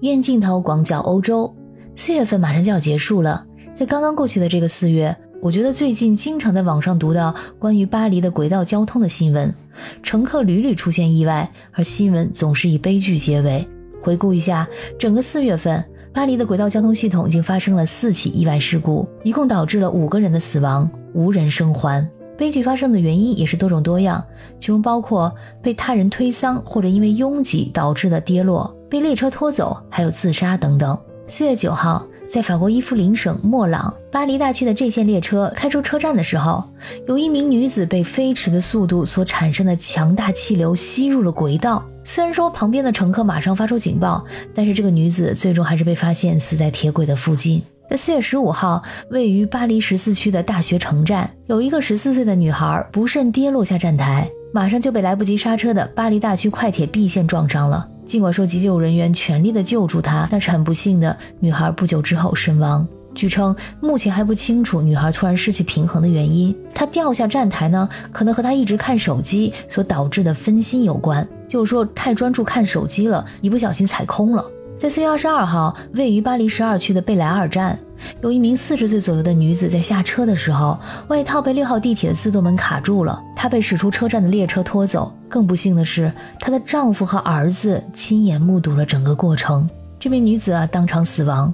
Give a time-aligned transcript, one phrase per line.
[0.00, 1.54] 愿镜头广角欧洲，
[1.94, 3.44] 四月份马上就要结束了。
[3.74, 9.54] 在刚刚过去的这个四月，我觉得最近经常在网上读到关于巴黎的轨道交通的新闻，
[10.02, 13.66] 乘客屡屡出现意外，而新闻总是以悲剧结尾。
[14.02, 14.66] 回顾一下
[14.98, 22.06] 整个四月份，巴黎的轨道交通系统已经发生了四起意外事故，一共导致了五个人的死亡，无人生还。
[22.38, 24.24] 悲剧发生的原因也是多种多样，
[24.58, 25.30] 其中包括
[25.62, 28.74] 被他人推搡，或者因为拥挤导致的跌落。
[28.90, 30.98] 被列车拖走，还有自杀等等。
[31.28, 36.64] 四月九号，在法国伊夫林省莫朗巴黎大区的这线列车开出车站的时候，
[37.06, 41.86] 有一名女子被飞驰的速度所产生的强大气流吸入了轨道。
[42.02, 47.62] 虽然说旁边的乘客马上发出警报，但是这个女子最终还是被发现死在铁轨的附近。
[47.88, 57.88] 在四月十五号，位于巴黎十四区的大学城站，有一个十四岁的女孩不慎跌落下站台，马上就被来不及刹车的巴黎大区快铁 B 线撞上了。
[58.10, 62.84] 尽管说急救人员全力的救助她，但是很不幸的，女孩不久之后身亡。
[63.14, 66.52] 据称，目前还不清楚女孩突然失去平衡的原因。
[66.74, 74.44] 她掉下站台呢，可能和她一直看手机所导致的分心有关，就是说太专注看手机了，一不小心踩空了。
[74.80, 77.78] 在四月二十二号，位于巴黎十二区的贝莱尔站。
[78.22, 85.12] 有一名四十岁左右的女子在下车的时候，外套被六号地铁的自动门卡住了，她被驶出车站的列车拖走。
[85.28, 89.68] 更不幸的是，她的丈夫和儿子亲眼目睹了整个过程。
[89.98, 91.52] 这名女子啊当场死亡。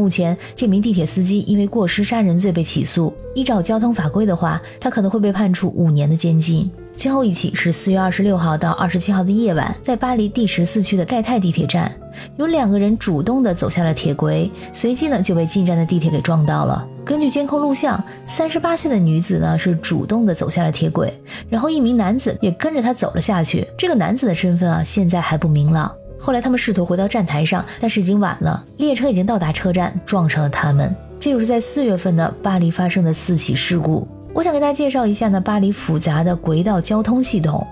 [0.00, 3.12] 目前，这名地铁司机因为过失杀人罪被起诉。
[3.34, 6.70] 依照交通法规的话，他可能会被判处五年的监禁。
[6.96, 11.92] 最后一起是四月二十六号到二十七号的夜晚，在巴黎第十四区的盖泰地铁站，
[12.38, 16.86] 有两个人主动的走下了铁轨，随即呢就被进站的地铁给撞到了。
[17.04, 21.12] 根据监控录像，三十八岁的女子呢是主动的走下了铁轨，
[21.50, 23.66] 然后一名男子也跟着她走了下去。
[23.76, 25.92] 这个男子的身份啊现在还不明朗。
[26.20, 30.94] 后来他们试图回到站台上，但是已经晚了，列车已经到达车站，撞上了他们。
[31.18, 34.06] 这就是在四月份的巴黎发生的四起事故。
[34.32, 37.66] 我想给大家介绍一下呢，巴黎复杂的轨道交通系统，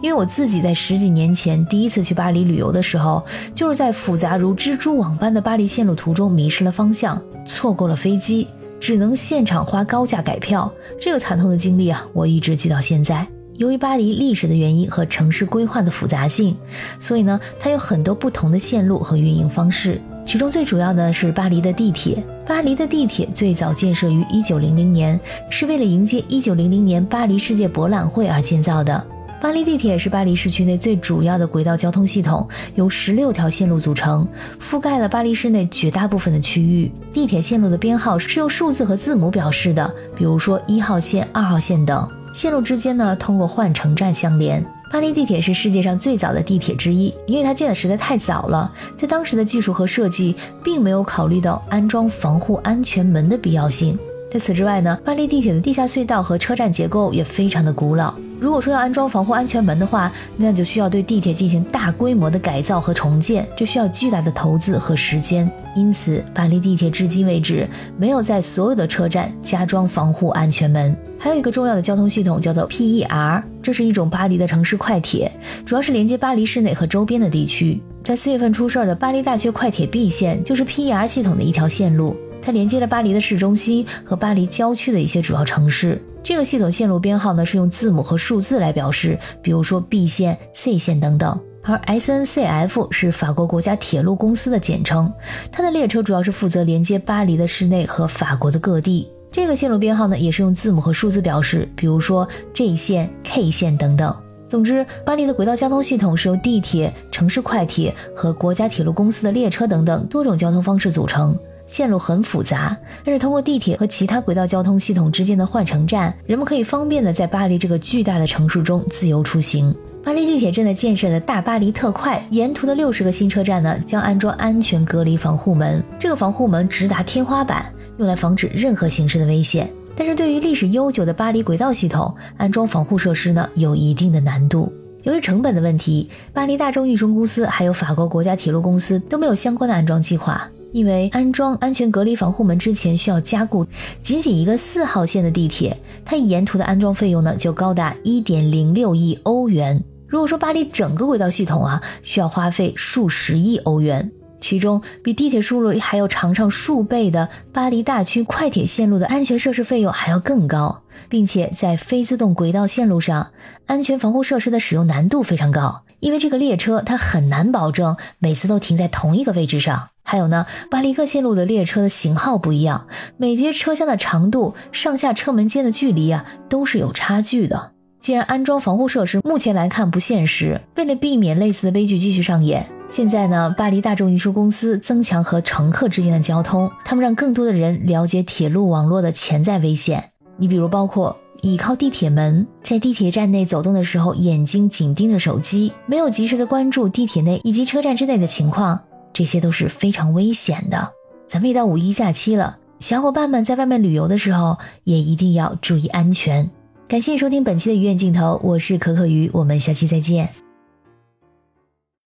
[0.00, 8.46] 因为我自己在十几年前第一次去巴黎旅游的时候，就是在复杂如蜘蛛网般的巴黎线路途中迷失了方向，错过了飞机，
[8.78, 10.72] 只能现场花高价改票。
[11.00, 13.26] 这个惨痛的经历啊，我一直记到现在。
[13.56, 16.56] 由于巴黎历史的原因和城市规划的复杂性，
[16.98, 20.00] 所以呢，它有很多不同的线路和运营方式。
[20.26, 22.22] 其中最主要的是巴黎的地铁。
[22.46, 25.18] 巴黎的地铁最早建设于一九零零年，
[25.50, 29.06] 是为了迎接一九零零年巴黎世界博览会而建造的。
[29.40, 34.26] 巴黎地铁是巴黎市区内最主要的轨道交通系统，由十六条线路组成，
[34.60, 36.90] 覆盖了巴黎市内绝大部分的区域。
[37.12, 42.10] 地铁线路的编号是用数字和字母表示的，比如说一号线、二号线等。
[42.34, 44.62] 线路之间呢，通过换乘站相连。
[44.90, 53.96] 巴黎地铁是世界上最早的地铁之一，因为它建的实在太早了，在当时的技术和设计，并没有考虑到安装防护安全门的必要性。
[54.34, 58.12] 在此之外呢，巴黎地铁的地下隧道和车站结构也非常的古老。
[58.40, 65.48] 如果说要安装防护安全门的话，那就需要对地铁进行大规模的改造和重建，这需要巨大的投资和时间。
[65.76, 70.96] 因此，巴黎地铁至今为止没有在所有的车站加装防护安全门。
[71.16, 75.30] 还有一个重要的交通系统叫做 PER，这是一种巴黎的城市快铁，
[75.64, 77.80] 主要是连接巴黎市内和周边的地区。
[78.02, 86.00] 在四月份出事儿的巴黎大学快铁 B 线就是 PER 系统的一条线路，它连接了巴黎的市中心和巴黎郊区的一些主要城市。
[86.22, 91.40] 这个系统线路编号呢是用字母和数字来表示，比如说 B 线、C 线等等。
[91.62, 95.10] 而 SNCF 是法国国家铁路公司的简称，
[95.50, 99.08] 它的列车主要是负责连接巴黎的市内和法国的各地。
[99.32, 104.14] 这个线路编号呢也是用字母和数字表示，比如说 J 线、K 线等等。
[104.46, 111.36] 总之，巴黎的轨道交通系统是由地铁、城市快铁和国家铁路公司的列车等等多种交通方式组成。
[111.74, 119.74] 线路很复杂，但是通过地铁和其他轨道交通系统之间的换乘站，人们可以方便的在巴黎这个巨大的城市中自由出行。
[120.04, 125.82] 巴黎地铁正在建设的大巴黎特快，沿途的六十个新车站呢，将安装安全隔离防护门。
[125.98, 127.66] 这个防护门直达天花板，
[127.98, 129.68] 用来防止任何形式的危险。
[129.96, 134.72] 但是对于历史悠久的巴黎轨道系统，安装防护设施呢，有一定的难度。
[135.02, 140.48] 由于成本的问题，巴黎大众运输公司还有法国国家铁路公司都没有相关的安装计划。
[140.74, 143.64] 因为安装安全隔离防护门之前需要加固，
[144.02, 149.80] 仅仅一个四号线的地铁，它沿途的安装费用呢就高达一点零六亿欧元。
[150.08, 154.10] 如果说巴黎整个轨道系统啊，需要花费数十亿欧元，
[154.40, 163.28] 其中比地铁输入还要长上数倍的巴黎大区快铁线路的安全设施费用还要更高，并且在非自动轨道线路上，
[163.66, 165.84] 安全防护设施的使用难度非常高。
[166.00, 169.90] 因为这个列车它很难保证每次都停在同一个位置上。
[170.14, 177.72] 还有呢，巴黎各线路的列车的型号不一样，每节车厢的长度、上下车门间的距离啊，都是有差距的。
[178.00, 190.10] 既然安装防护设施目前来看不现实，为了避免类似的悲剧继续上演，现在呢，巴黎大众运输公司增强和乘客之间的交通，他们让更多的人了解铁路网络的潜在危险。
[190.36, 198.78] 你比如包括倚靠地铁门，在地铁站内走动的时候，眼睛紧盯着手机，没有及时的关注地铁内以及车站之内的情况，
[199.14, 200.92] 这些都是非常危险的。
[201.26, 206.50] 咱们也到五一假期了，小伙伴们在外面旅游的时候也一定要注意安全。
[206.86, 210.28] 感谢收听本期的鱼眼镜头，我是可可鱼，我们下期再见。